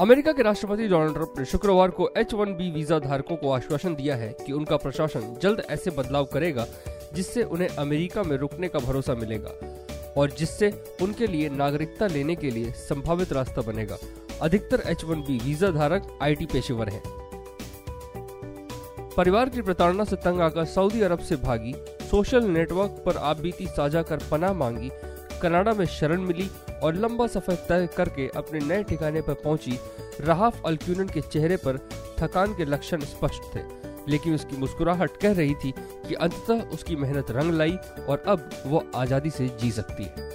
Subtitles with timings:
[0.00, 3.94] America के राष्ट्रपति Donald Trump ने शुक्रवार को एच वन बी वीज़ा धारकों को आश्वासन
[3.94, 6.66] दिया है कि उनका प्रशासन जल्द ऐसे बदलाव करेगा
[7.14, 9.50] जिससे उन्हें अमेरिका में रुकने का भरोसा मिलेगा
[10.16, 10.70] और जिससे
[11.02, 13.98] उनके लिए नागरिकता लेने के लिए संभावित रास्ता बनेगा।
[14.42, 17.02] अधिकतर एच वन बी वीज़ा धारक आईटी पेशेवर हैं।
[19.16, 21.74] परिवार की प्रताड़ना से तंग आकर सऊदी अरब से भागी,
[22.10, 24.90] सोशल नेटवर्क पर आप बीती साझा कर पनाह मांगी
[25.42, 26.48] कनाडा में शरण मिली
[26.82, 29.78] और लंबा सफ़र तय करके अपने नए ठिकाने पर पहुँची।
[30.20, 31.78] रहाफ अल्क्यूनन के चेहरे पर
[32.18, 33.60] थकान के लक्षण स्पष्ट थे,
[34.08, 35.72] लेकिन उसकी मुस्कुराहट कह रही थी
[36.08, 37.76] कि अंततः उसकी मेहनत रंग लाई
[38.08, 40.34] और अब वो आज़ादी से जी सकती है।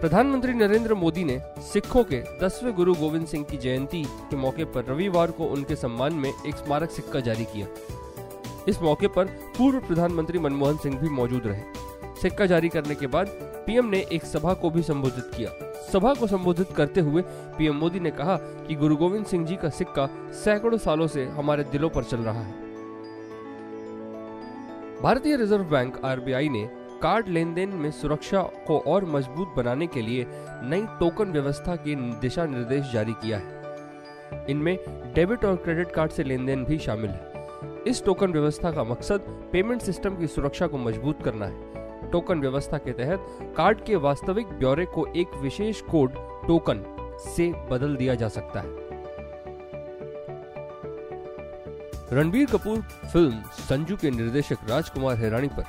[0.00, 4.84] प्रधानमंत्री नरेंद्र मोदी ने सिखों के दसवें गुरु गोविंद सिंह की जयंती के मौके पर
[4.84, 7.66] रविवार को उनके सम्मान में एक स्मारक सिक्का जारी किया।
[8.68, 9.24] इस मौके पर
[9.56, 11.62] पूर्व प्रधानमंत्री मनमोहन सिंह भी मौजूद रहे।
[12.22, 13.28] सिक्का जारी करने के बाद
[13.66, 15.50] पीएम ने एक सभा को भी संबोधित किया।
[15.92, 17.22] सभा को संबोधित करते हुए
[17.58, 21.64] पीएम मोदी ने कहा कि गुरु गोविंद सिंह जी का सिक्का सैकड़ों सालों से हमारे
[21.64, 22.66] दिलों पर चल रहा है।
[25.02, 26.68] भारतीय रिज़र्व बैंक आरबीआई ने
[27.02, 30.26] कार्ड लेन देन में सुरक्षा को और मज़बूत बनाने के लिए
[30.62, 34.76] नई टोकन व्यवस्था के दिशा निर्देश जारी किया है। इनमें
[35.14, 39.20] डेबिट और क्रेडिट कार्ड से लेन देन भी शामिल है। इस टोकन व्यवस्था का मकसद
[39.52, 41.77] पेमेंट सिस्टम की सुरक्षा को मज़बूत करना है।
[42.12, 46.14] टोकन व्यवस्था के तहत कार्ड के वास्तविक ब्यौरे को एक विशेष कोड
[46.46, 46.84] टोकन
[47.26, 48.86] से बदल दिया जा सकता है।
[52.12, 55.64] रणबीर कपूर फ़िल्म संजू के निर्देशक राजकुमार हिरानी पर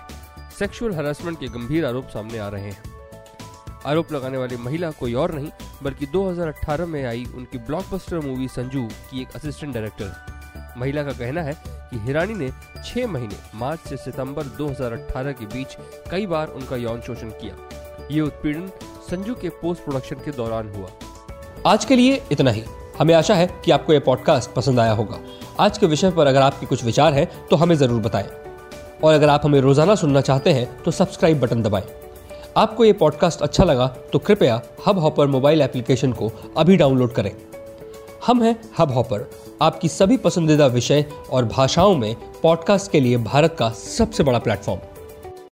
[0.59, 2.83] सेक्सुअल हरासमेंट के गंभीर आरोप सामने आ रहे हैं।
[3.85, 5.49] आरोप लगाने वाली महिला कोई और नहीं,
[5.83, 10.28] बल्कि 2018 में आई उनकी ब्लॉकबस्टर मूवी संजू की एक असिस्टेंट डायरेक्टर है
[10.79, 12.49] महिला का कहना है कि हिरानी ने
[12.85, 15.77] छह महीने, मार्च से सितंबर 2018 के बीच
[16.11, 17.55] कई बार उनका यौन शोषण किया।
[18.11, 18.67] ये उत्पीड़न
[19.09, 20.89] संजू के पोस्ट प्रोडक्शन के दौरान हुआ।
[21.67, 22.63] आज के लिए इतना ही।
[22.99, 25.19] हमें आशा है कि आपको यह पॉडकास्ट पसंद आया होगा।
[25.59, 28.29] आज के विषय पर अगर आपके कुछ विचार हैं तो हमें ज़रूर बताएँ।
[29.03, 31.83] और अगर आप हमें रोज़ाना सुनना चाहते हैं तो सब्सक्राइब बटन दबाएँ।
[32.57, 37.31] आपको ये पॉडकास्ट अच्छा लगा तो कृपया हब हॉपर मोबाइल एप्लीकेशन को अभी डाउनलोड करें।
[38.29, 39.29] हम हैं हब हॉपर
[39.61, 44.88] आपकी सभी पसंदीदा विषय और भाषाओं में पॉडकास्ट के लिए भारत का सबसे बड़ा प्लेटफॉर्म